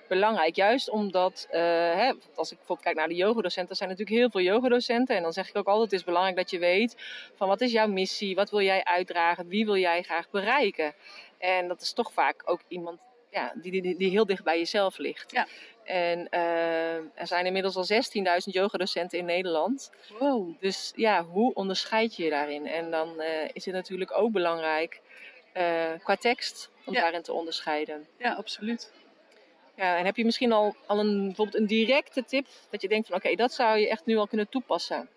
belangrijk. 0.08 0.56
Juist 0.56 0.90
omdat, 0.90 1.46
eh, 1.50 1.60
hè, 1.60 2.12
als 2.34 2.50
ik 2.50 2.56
bijvoorbeeld 2.56 2.86
kijk 2.86 2.96
naar 2.96 3.08
de 3.08 3.14
yogadocenten, 3.14 3.70
er 3.70 3.76
zijn 3.76 3.88
natuurlijk 3.88 4.16
heel 4.16 4.30
veel 4.30 4.40
yogadocenten. 4.40 5.16
En 5.16 5.22
dan 5.22 5.32
zeg 5.32 5.48
ik 5.48 5.56
ook 5.56 5.66
altijd, 5.66 5.90
het 5.90 6.00
is 6.00 6.06
belangrijk 6.06 6.36
dat 6.36 6.50
je 6.50 6.58
weet 6.58 6.96
van 7.34 7.48
wat 7.48 7.60
is 7.60 7.72
jouw 7.72 7.86
missie, 7.86 8.34
wat 8.34 8.50
wil 8.50 8.60
jij 8.60 8.84
uitdragen, 8.84 9.48
wie 9.48 9.64
wil 9.64 9.76
jij 9.76 10.02
graag 10.02 10.30
bereiken. 10.30 10.94
En 11.38 11.68
dat 11.68 11.80
is 11.80 11.92
toch 11.92 12.12
vaak 12.12 12.42
ook 12.44 12.60
iemand 12.68 13.00
ja, 13.30 13.52
die, 13.54 13.82
die, 13.82 13.96
die 13.96 14.10
heel 14.10 14.26
dicht 14.26 14.44
bij 14.44 14.58
jezelf 14.58 14.98
ligt. 14.98 15.30
Ja. 15.32 15.46
En 15.84 16.28
eh, 16.28 16.94
er 16.96 17.26
zijn 17.26 17.46
inmiddels 17.46 17.76
al 17.76 17.86
16.000 17.86 18.52
yogadocenten 18.52 19.18
in 19.18 19.24
Nederland. 19.24 19.90
Wow. 20.18 20.60
Dus 20.60 20.92
ja, 20.96 21.24
hoe 21.24 21.54
onderscheid 21.54 22.16
je 22.16 22.24
je 22.24 22.30
daarin? 22.30 22.66
En 22.66 22.90
dan 22.90 23.20
eh, 23.20 23.48
is 23.52 23.64
het 23.64 23.74
natuurlijk 23.74 24.16
ook 24.16 24.32
belangrijk 24.32 25.00
qua 26.02 26.16
tekst 26.16 26.72
om 26.84 26.94
Ja. 26.94 27.00
daarin 27.00 27.22
te 27.22 27.32
onderscheiden. 27.32 28.06
Ja, 28.18 28.32
absoluut. 28.32 28.92
Ja, 29.76 29.96
en 29.96 30.04
heb 30.04 30.16
je 30.16 30.24
misschien 30.24 30.52
al, 30.52 30.76
al 30.86 30.98
een, 30.98 31.24
bijvoorbeeld 31.26 31.56
een 31.56 31.66
directe 31.66 32.24
tip 32.24 32.46
dat 32.70 32.82
je 32.82 32.88
denkt 32.88 33.06
van 33.06 33.16
oké, 33.16 33.34
dat 33.34 33.52
zou 33.52 33.78
je 33.78 33.88
echt 33.88 34.06
nu 34.06 34.16
al 34.16 34.26
kunnen 34.26 34.48
toepassen? 34.48 35.08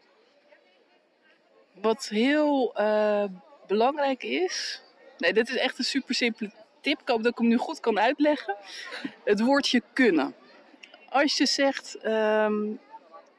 Wat 1.82 2.08
heel 2.08 2.76
eh, 2.76 3.24
belangrijk 3.68 4.24
is. 4.24 4.82
Nee, 5.18 5.34
dit 5.34 5.50
is 5.50 5.56
echt 5.56 5.78
een 5.78 5.84
super 5.86 6.16
simpele 6.16 6.52
tip. 6.82 7.02
Ik 7.02 7.08
hoop 7.08 7.24
dat 7.24 7.32
ik 7.32 7.38
hem 7.38 7.48
nu 7.48 7.58
goed 7.58 7.80
kan 7.80 8.00
uitleggen. 8.00 8.56
Het 9.24 9.40
woordje 9.40 9.82
kunnen. 9.94 10.36
Als 11.10 11.38
je 11.38 11.46
zegt, 11.46 11.96
ehm, 11.96 12.72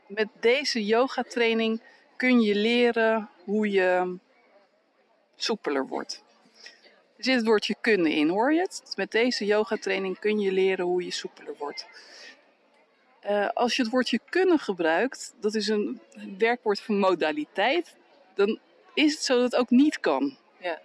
met 0.06 0.28
deze 0.40 0.85
yoga 0.85 1.23
training 1.23 1.82
kun 2.16 2.40
je 2.40 2.54
leren 2.54 3.28
hoe 3.44 3.70
je 3.70 4.18
soepeler 5.37 5.87
wordt. 5.87 6.23
Er 7.18 7.25
zit 7.25 7.34
het 7.34 7.46
woordje 7.46 7.76
kunnen 7.80 8.12
in, 8.12 8.28
hoor 8.28 8.52
je 8.52 8.60
het? 8.60 8.82
Met 8.96 9.10
deze 9.10 9.44
yoga 9.44 9.76
training 9.76 10.18
kun 10.18 10.40
je 10.40 10.52
leren 10.52 10.84
hoe 10.84 11.04
je 11.04 11.10
soepeler 11.10 11.54
wordt. 11.58 11.87
Eh, 13.20 13.48
als 13.48 13.76
je 13.76 13.82
het 13.82 13.90
woordje 13.90 14.20
kunnen 14.28 14.58
gebruikt, 14.58 15.34
dat 15.40 15.54
is 15.54 15.68
een 15.68 16.00
werkwoord 16.38 16.80
van 16.80 16.98
modaliteit, 16.98 17.96
dan 18.34 18.58
is 18.94 19.12
het 19.12 19.22
zo 19.22 19.34
dat 19.34 19.52
het 19.52 19.60
ook 19.60 19.70
niet 19.70 20.00
kan. 20.00 20.37
Ja. 20.60 20.80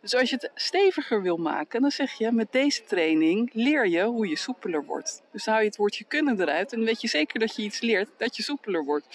Dus 0.00 0.14
als 0.14 0.30
je 0.30 0.36
het 0.36 0.50
steviger 0.54 1.22
wil 1.22 1.36
maken, 1.36 1.80
dan 1.80 1.90
zeg 1.90 2.12
je 2.12 2.32
met 2.32 2.52
deze 2.52 2.84
training 2.84 3.50
leer 3.52 3.88
je 3.88 4.02
hoe 4.02 4.28
je 4.28 4.36
soepeler 4.36 4.84
wordt. 4.84 5.22
Dus 5.32 5.44
dan 5.44 5.54
hou 5.54 5.64
je 5.64 5.70
het 5.70 5.78
woordje 5.78 6.04
kunnen 6.04 6.40
eruit 6.40 6.72
en 6.72 6.78
dan 6.78 6.86
weet 6.86 7.00
je 7.00 7.08
zeker 7.08 7.38
dat 7.40 7.56
je 7.56 7.62
iets 7.62 7.80
leert 7.80 8.08
dat 8.16 8.36
je 8.36 8.42
soepeler 8.42 8.84
wordt. 8.84 9.06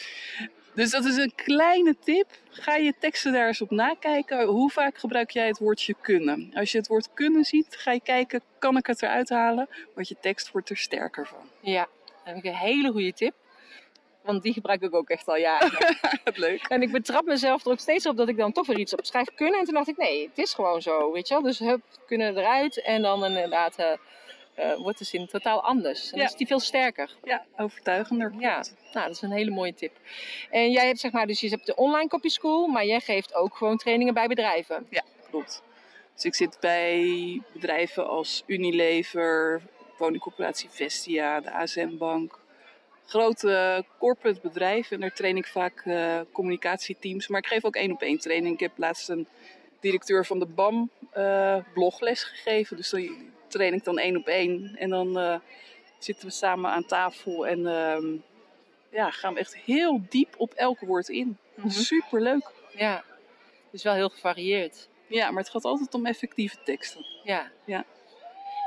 Dus 0.77 0.91
dat 0.91 1.05
is 1.05 1.15
een 1.15 1.36
kleine 1.36 1.96
tip. 2.03 2.27
Ga 2.50 2.75
je 2.75 2.93
teksten 3.00 3.34
daar 3.34 3.48
eens 3.48 3.62
op 3.62 3.72
nakijken. 3.72 4.46
Hoe 4.46 4.72
vaak 4.72 4.98
gebruik 4.98 5.31
jij 5.31 5.48
het 5.48 5.57
woordje 5.57 5.96
kunnen? 6.01 6.51
Als 6.53 6.72
je 6.72 6.77
het 6.77 6.88
woord 6.88 7.13
kunnen 7.13 7.43
ziet, 7.43 7.75
ga 7.75 7.91
je 7.91 8.01
kijken, 8.01 8.41
kan 8.60 8.77
ik 8.77 8.88
het 8.88 9.01
eruit 9.01 9.29
halen? 9.29 9.69
Want 9.96 10.07
je 10.07 10.15
tekst 10.22 10.51
wordt 10.51 10.69
er 10.69 10.77
sterker 10.77 11.27
van. 11.27 11.50
Ja, 11.62 11.88
dat 12.05 12.22
heb 12.24 12.36
ik 12.36 12.43
een 12.43 12.55
hele 12.55 12.91
goede 12.91 13.13
tip. 13.13 13.34
Want 14.24 14.43
die 14.43 14.53
gebruik 14.53 14.81
ik 14.81 14.96
ook 14.96 15.10
echt 15.10 15.27
al 15.27 15.38
jaren. 15.38 15.98
Leuk. 16.34 16.63
En 16.67 16.81
ik 16.81 16.91
betrap 16.91 17.25
mezelf 17.25 17.65
er 17.65 17.72
ook 17.72 17.79
steeds 17.79 18.05
op 18.05 18.17
dat 18.17 18.29
ik 18.29 18.38
dan 18.38 18.51
toch 18.51 18.67
weer 18.67 18.79
iets 18.79 18.93
op 18.93 19.05
schrijf 19.05 19.27
kunnen. 19.36 19.60
En 19.60 19.65
toen 19.65 19.74
dacht 19.74 19.88
ik, 19.88 19.98
nee, 19.98 20.27
het 20.27 20.38
is 20.38 20.53
gewoon 20.53 20.81
zo, 20.81 21.12
weet 21.12 21.27
je 21.27 21.34
wel. 21.34 21.43
Dus 21.43 21.60
hup, 21.60 21.81
kunnen 22.05 22.38
eruit. 22.38 22.81
En 22.81 23.01
dan 23.01 23.25
inderdaad 23.25 23.79
uh, 23.79 23.86
uh, 24.59 24.75
wordt 24.75 24.97
de 24.97 25.05
zin 25.05 25.27
totaal 25.27 25.63
anders. 25.63 26.11
En 26.11 26.19
ja. 26.19 26.25
is 26.25 26.35
die 26.35 26.47
veel 26.47 26.59
sterker. 26.59 27.15
Ja, 27.23 27.45
overtuigender. 27.57 28.33
Ja, 28.39 28.63
nou, 28.93 29.05
dat 29.05 29.15
is 29.15 29.21
een 29.21 29.31
hele 29.31 29.51
mooie 29.51 29.73
tip. 29.73 29.91
En 30.49 30.71
jij 30.71 30.85
hebt 30.85 30.99
zeg 30.99 31.11
maar, 31.11 31.27
dus 31.27 31.39
je 31.39 31.49
hebt 31.49 31.65
de 31.65 31.75
online 31.75 32.09
copy 32.09 32.29
school, 32.29 32.67
maar 32.67 32.85
jij 32.85 32.99
geeft 32.99 33.33
ook 33.33 33.55
gewoon 33.55 33.77
trainingen 33.77 34.13
bij 34.13 34.27
bedrijven. 34.27 34.87
Ja, 34.89 35.03
klopt. 35.29 35.63
Dus 36.13 36.25
ik 36.25 36.35
zit 36.35 36.57
bij 36.59 37.41
bedrijven 37.53 38.07
als 38.07 38.43
Unilever, 38.45 39.61
woningcorporatie 39.97 40.69
Vestia, 40.69 41.39
de 41.39 41.51
ASM 41.51 41.97
Bank, 41.97 42.39
grote 43.05 43.85
corporate 43.99 44.39
bedrijven. 44.41 44.95
En 44.95 45.01
daar 45.01 45.13
train 45.13 45.37
ik 45.37 45.47
vaak 45.47 45.83
uh, 45.85 46.19
communicatieteams. 46.31 47.27
Maar 47.27 47.39
ik 47.39 47.47
geef 47.47 47.65
ook 47.65 47.75
één 47.75 47.91
op 47.91 48.01
één 48.01 48.19
training. 48.19 48.53
Ik 48.53 48.59
heb 48.59 48.71
laatst 48.75 49.09
een 49.09 49.27
directeur 49.79 50.25
van 50.25 50.39
de 50.39 50.45
BAM 50.45 50.89
uh, 51.17 51.57
blogles 51.73 52.23
gegeven. 52.23 52.77
Dus 52.77 52.89
dan 52.89 53.31
train 53.48 53.74
ik 53.74 53.84
dan 53.84 53.98
één 53.98 54.18
op 54.18 54.27
één. 54.27 54.75
En 54.77 54.89
dan 54.89 55.20
uh, 55.20 55.36
zitten 55.98 56.27
we 56.27 56.34
samen 56.34 56.72
aan 56.72 56.86
tafel 56.86 57.48
en 57.48 57.60
uh, 57.60 58.20
ja, 58.92 59.12
gaan 59.12 59.34
we 59.34 59.39
echt 59.39 59.56
heel 59.58 60.01
diep 60.10 60.36
op 60.38 60.54
elk 60.54 60.80
woord 60.80 61.10
in. 61.10 61.25
Mm 61.27 61.38
-hmm. 61.56 61.70
Super 61.70 62.22
leuk. 62.22 62.51
Ja, 62.75 63.04
dus 63.72 63.84
wel 63.84 63.94
heel 63.94 64.10
gevarieerd. 64.10 64.89
Ja, 65.08 65.32
maar 65.32 65.44
het 65.44 65.51
gaat 65.51 65.66
altijd 65.66 65.94
om 65.94 66.06
effectieve 66.06 66.58
teksten. 66.63 67.06
Ja. 67.24 67.51
ja. 67.66 67.86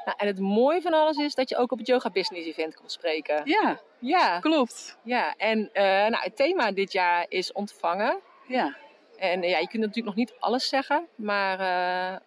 Nou, 0.04 0.16
en 0.16 0.26
het 0.26 0.38
mooie 0.38 0.80
van 0.80 0.92
alles 0.92 1.16
is 1.16 1.34
dat 1.34 1.48
je 1.48 1.56
ook 1.56 1.72
op 1.72 1.78
het 1.78 1.86
Yoga 1.86 2.10
Business 2.10 2.46
Event 2.46 2.76
kon 2.76 2.88
spreken. 2.88 3.42
Ja, 3.44 3.80
ja. 3.98 4.40
klopt. 4.40 4.98
Ja, 5.02 5.34
en 5.36 5.58
uh, 5.58 5.82
nou, 5.82 6.16
het 6.16 6.36
thema 6.36 6.72
dit 6.72 6.92
jaar 6.92 7.26
is 7.28 7.52
ontvangen. 7.52 8.18
Ja. 8.46 8.76
En 9.16 9.42
ja, 9.42 9.58
je 9.58 9.68
kunt 9.68 9.82
natuurlijk 9.82 10.06
nog 10.06 10.14
niet 10.14 10.34
alles 10.38 10.68
zeggen, 10.68 11.06
maar 11.14 11.60
uh, 11.60 12.20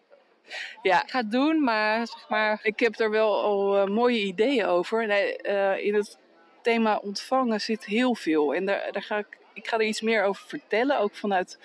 ja, 0.81 1.03
ga 1.05 1.23
doen, 1.23 1.63
maar 1.63 2.07
zeg 2.07 2.29
maar... 2.29 2.59
Ik 2.63 2.79
heb 2.79 2.99
er 2.99 3.09
wel 3.09 3.41
al 3.41 3.77
uh, 3.77 3.93
mooie 3.95 4.19
ideeën 4.19 4.65
over. 4.65 5.07
Nee, 5.07 5.35
in 5.81 5.93
het 5.93 6.17
thema 6.61 6.97
ontvangen 6.97 7.61
zit 7.61 7.85
heel 7.85 8.15
veel. 8.15 8.53
En 8.53 8.65
daar, 8.65 8.91
daar 8.91 9.03
ga 9.03 9.17
ik, 9.17 9.37
ik 9.53 9.67
ga 9.67 9.77
er 9.77 9.85
iets 9.85 10.01
meer 10.01 10.23
over 10.23 10.47
vertellen, 10.47 10.99
ook 10.99 11.15
vanuit 11.15 11.59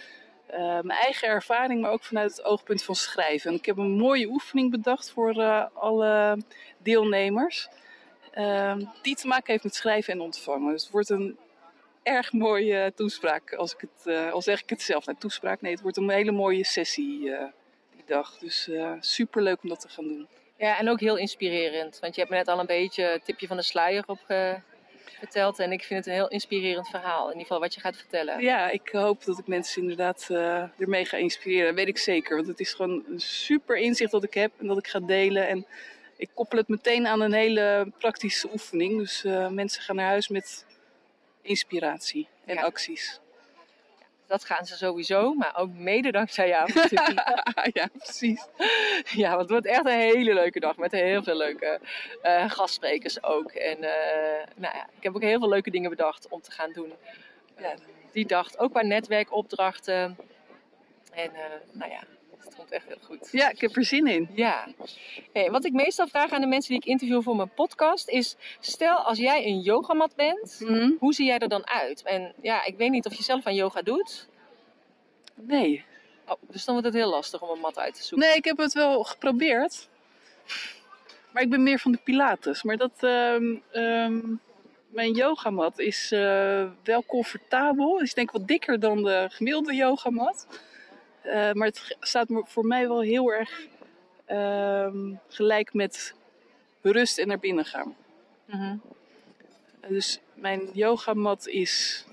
uh, 0.51 0.59
mijn 0.59 0.99
eigen 0.99 1.29
ervaring, 1.29 1.81
maar 1.81 1.91
ook 1.91 2.05
vanuit 2.05 2.31
het 2.31 2.45
oogpunt 2.45 2.85
van 2.85 2.95
schrijven. 2.95 3.51
En 3.51 3.57
ik 3.57 3.67
heb 3.67 3.77
een 3.77 3.97
mooie 3.97 4.27
oefening 4.27 4.71
bedacht 4.71 5.11
voor 5.11 5.43
alle 5.75 6.39
deelnemers. 6.79 7.69
Uh, 8.35 8.77
die 9.03 9.17
te 9.17 9.27
maken 9.27 9.53
heeft 9.53 9.65
met 9.65 9.75
schrijven 9.75 10.13
en 10.13 10.21
ontvangen. 10.21 10.73
Dus 10.73 10.83
het 10.83 10.93
wordt 10.93 11.11
een 11.11 11.39
erg 12.03 12.33
mooie 12.33 12.93
toespraak, 12.95 13.55
als 13.55 13.75
ik 13.75 13.81
het, 13.81 14.33
al 14.33 14.43
zeg 14.43 14.63
ik 14.63 14.71
het 14.71 14.83
zelf. 14.83 15.07
Nou, 15.07 15.19
toespraak, 15.19 15.61
nee, 15.61 15.73
het 15.73 15.83
wordt 15.83 15.97
een 15.97 16.11
hele 16.11 16.33
mooie 16.33 16.65
sessie 16.65 17.31
dag. 18.09 18.39
Dus 18.39 18.71
super 19.01 19.43
leuk 19.43 19.63
om 19.63 19.69
dat 19.69 19.81
te 19.81 19.89
gaan 19.89 20.09
doen. 20.09 20.29
Ja, 20.57 20.79
en 20.79 20.89
ook 20.89 21.01
heel 21.01 21.17
inspirerend. 21.17 21.99
Want 22.01 22.15
je 22.15 22.21
hebt 22.21 22.33
me 22.33 22.39
net 22.39 22.49
al 22.49 22.59
een 22.59 22.67
beetje 22.67 23.03
het 23.03 23.25
tipje 23.25 23.47
van 23.47 23.57
de 23.57 23.63
sluier 23.63 24.03
opge 24.07 24.61
verteld. 25.19 25.59
En 25.59 25.73
ik 25.73 25.85
vind 25.85 25.99
het 25.99 26.07
een 26.07 26.21
heel 26.21 26.29
inspirerend 26.29 26.89
verhaal. 26.89 27.23
In 27.23 27.29
ieder 27.29 27.43
geval 27.43 27.61
wat 27.61 27.75
je 27.75 27.81
gaat 27.81 27.97
vertellen. 27.97 28.41
Ja, 28.41 28.71
ik 28.71 28.89
hoop 28.93 29.25
dat 29.25 29.39
ik 29.39 29.47
mensen 29.47 29.83
inderdaad 29.83 30.29
uh, 30.31 30.63
ermee 30.79 31.05
ga 31.05 31.17
inspireren. 31.17 31.67
Dat 31.67 31.75
weet 31.75 31.89
ik 31.89 31.99
zeker. 31.99 32.37
Want 32.37 32.49
het 32.49 32.61
is 32.61 32.73
gewoon 32.73 33.05
een 33.09 33.21
super 33.21 33.77
inzicht 33.77 34.11
dat 34.11 34.25
ik 34.25 34.35
heb 34.35 34.53
en 34.59 34.67
dat 34.67 34.79
ik 34.79 34.87
ga 34.87 35.01
delen. 35.01 35.49
En 35.49 35.67
ik 36.17 36.31
koppel 36.35 36.59
het 36.59 36.69
meteen 36.69 37.07
aan 37.07 37.21
een 37.21 37.33
hele 37.33 37.93
praktische 37.99 38.49
oefening. 38.53 38.99
Dus 38.99 39.25
uh, 39.25 39.49
mensen 39.49 39.83
gaan 39.83 39.97
naar 39.97 40.09
huis 40.09 40.29
met 40.29 40.67
inspiratie 41.43 42.29
en 42.45 42.55
ja. 42.55 42.63
acties. 42.63 43.21
Dat 44.29 44.45
gaan 44.45 44.67
ze 44.67 44.77
sowieso, 44.77 45.35
maar 45.35 45.57
ook 45.57 45.73
mede 45.73 46.11
dankzij 46.11 46.49
jou. 46.49 46.71
ja, 47.79 47.89
precies. 47.93 48.47
Ja, 49.05 49.29
want 49.29 49.41
het 49.41 49.51
wordt 49.51 49.67
echt 49.67 49.87
een 49.87 49.99
hele 49.99 50.35
leuke 50.35 50.61
dag 50.61 50.77
met 50.77 50.93
heel 50.93 51.23
veel 51.23 51.37
leuke 51.37 51.81
uh, 52.23 52.51
gastsprekers 52.51 53.23
ook. 53.23 53.51
En 53.51 53.77
uh, 53.77 53.91
nou 54.57 54.77
ja, 54.77 54.87
ik 54.97 55.03
heb 55.03 55.15
ook 55.15 55.23
heel 55.23 55.39
veel 55.39 55.49
leuke 55.49 55.71
dingen 55.71 55.91
bedacht 55.91 56.29
om 56.29 56.41
te 56.41 56.51
gaan 56.51 56.73
doen. 56.73 56.93
Ja, 57.59 57.75
die 58.13 58.27
dag 58.27 58.59
ook 58.59 58.71
qua 58.71 58.83
netwerkopdrachten. 58.83 60.17
En 61.13 61.31
uh, 61.33 61.41
nou 61.73 61.91
ja, 61.91 62.03
het 62.65 62.75
echt 62.75 62.87
heel 62.87 62.99
goed. 63.03 63.29
Ja, 63.33 63.51
ik 63.51 63.61
heb 63.61 63.77
er 63.77 63.85
zin 63.85 64.07
in. 64.07 64.29
Ja. 64.35 64.69
Hey, 65.33 65.51
wat 65.51 65.65
ik 65.65 65.73
meestal 65.73 66.07
vraag 66.07 66.31
aan 66.31 66.41
de 66.41 66.47
mensen 66.47 66.71
die 66.71 66.81
ik 66.81 66.89
interview 66.89 67.23
voor 67.23 67.37
mijn 67.37 67.55
podcast 67.55 68.09
is... 68.09 68.37
Stel, 68.61 68.97
als 68.97 69.19
jij 69.19 69.47
een 69.47 69.61
yogamat 69.61 70.17
bent, 70.17 70.61
mm 70.61 70.69
-hmm. 70.69 70.97
hoe 70.99 71.15
zie 71.15 71.27
jij 71.27 71.39
er 71.39 71.49
dan 71.49 71.67
uit? 71.67 72.03
En 72.03 72.35
ja, 72.43 72.65
ik 72.65 72.77
weet 72.77 72.91
niet 72.91 73.07
of 73.07 73.15
je 73.15 73.23
zelf 73.23 73.47
aan 73.47 73.55
yoga 73.55 73.83
doet. 73.83 74.29
Nee. 75.35 75.85
Oh, 76.27 76.37
dus 76.49 76.65
dan 76.65 76.75
wordt 76.75 76.91
het 76.91 77.03
heel 77.03 77.11
lastig 77.11 77.43
om 77.43 77.51
een 77.51 77.61
mat 77.61 77.79
uit 77.79 77.95
te 77.95 78.03
zoeken. 78.03 78.29
Nee, 78.29 78.37
ik 78.37 78.45
heb 78.45 78.57
het 78.57 78.73
wel 78.73 79.05
geprobeerd. 79.05 79.89
Maar 81.33 81.43
ik 81.43 81.51
ben 81.51 81.63
meer 81.63 81.79
van 81.79 81.93
de 81.93 82.01
pilates. 82.05 82.63
Maar 82.63 82.77
dat... 82.77 82.93
Um, 83.01 83.63
um, 83.73 84.41
mijn 84.89 85.13
yogamat 85.13 85.79
is 85.79 86.13
uh, 86.13 86.65
wel 86.85 87.05
comfortabel. 87.07 88.01
is 88.01 88.15
denk 88.15 88.29
ik 88.29 88.39
wat 88.39 88.49
dikker 88.49 88.81
dan 88.81 89.03
de 89.03 89.27
gemiddelde 89.31 89.75
yogamat. 89.75 90.47
Uh, 91.25 91.53
maar 91.53 91.67
het 91.67 91.97
staat 92.01 92.27
voor 92.31 92.65
mij 92.65 92.89
wel 92.89 93.01
heel 93.01 93.33
erg 93.33 93.67
uh, 94.29 95.15
gelijk 95.29 95.73
met 95.73 96.15
rust 96.83 97.19
en 97.19 97.29
naar 97.29 97.39
binnen 97.39 97.65
gaan. 97.65 97.97
Mm 98.45 98.61
-hmm. 98.61 98.83
Dus 99.89 100.21
mijn 100.35 100.69
yogamat 100.73 101.47
is 101.47 102.07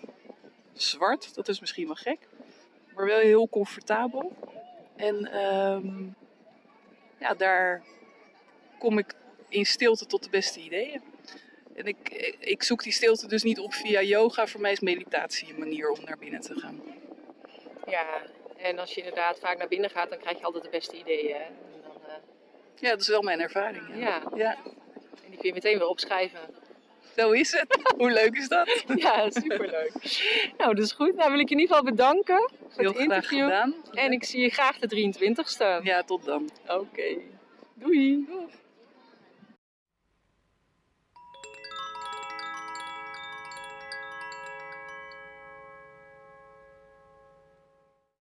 zwart, 0.73 1.35
dat 1.35 1.47
is 1.47 1.59
misschien 1.59 1.85
wel 1.85 1.95
gek, 1.95 2.19
maar 2.95 3.05
wel 3.05 3.19
heel 3.19 3.49
comfortabel. 3.49 4.35
En 4.95 5.45
um, 5.45 6.15
ja, 7.19 7.33
daar 7.33 7.83
kom 8.79 8.97
ik 8.97 9.15
in 9.49 9.65
stilte 9.65 10.05
tot 10.05 10.23
de 10.23 10.29
beste 10.29 10.59
ideeën. 10.59 11.01
En 11.75 11.85
ik, 11.85 12.09
ik 12.39 12.63
zoek 12.63 12.83
die 12.83 12.91
stilte 12.91 13.27
dus 13.27 13.43
niet 13.43 13.59
op 13.59 13.73
via 13.73 14.01
yoga. 14.01 14.47
Voor 14.47 14.61
mij 14.61 14.71
is 14.71 14.79
meditatie 14.79 15.49
een 15.49 15.59
manier 15.59 15.89
om 15.89 16.03
naar 16.03 16.17
binnen 16.17 16.41
te 16.41 16.59
gaan. 16.59 16.81
Ja, 17.85 18.21
en 18.65 18.79
als 18.79 18.93
je 18.93 19.01
inderdaad 19.01 19.39
vaak 19.39 19.57
naar 19.57 19.67
binnen 19.67 19.89
gaat, 19.89 20.09
dan 20.09 20.19
krijg 20.19 20.37
je 20.37 20.43
altijd 20.43 20.63
de 20.63 20.69
beste 20.69 20.97
ideeën. 20.97 21.35
En 21.35 21.55
dan, 21.83 21.97
uh... 22.07 22.13
Ja, 22.75 22.89
dat 22.89 23.01
is 23.01 23.07
wel 23.07 23.21
mijn 23.21 23.41
ervaring. 23.41 23.83
Ja. 23.89 23.95
ja. 23.95 24.21
ja. 24.35 24.55
En 25.23 25.29
die 25.29 25.37
kun 25.39 25.47
je 25.47 25.53
meteen 25.53 25.77
weer 25.77 25.87
opschrijven. 25.87 26.39
Zo 27.17 27.31
is 27.31 27.51
het. 27.51 27.79
Hoe 27.97 28.11
leuk 28.11 28.35
is 28.35 28.47
dat? 28.47 28.83
ja, 29.05 29.29
superleuk. 29.29 29.91
nou, 30.57 30.75
dat 30.75 30.85
is 30.85 30.91
goed. 30.91 31.15
Nou 31.15 31.31
wil 31.31 31.39
ik 31.39 31.49
je 31.49 31.55
in 31.55 31.61
ieder 31.61 31.75
geval 31.75 31.91
bedanken 31.91 32.51
voor 32.67 32.81
Heel 32.81 32.91
het 32.91 32.99
interview. 32.99 33.43
gedaan. 33.43 33.75
En 33.91 34.11
ik 34.11 34.23
zie 34.23 34.41
je 34.41 34.49
graag 34.49 34.79
de 34.79 35.13
23ste. 35.13 35.83
Ja, 35.83 36.03
tot 36.03 36.25
dan. 36.25 36.49
Oké. 36.63 36.73
Okay. 36.73 37.21
Doei. 37.73 38.25
Doei. 38.25 38.47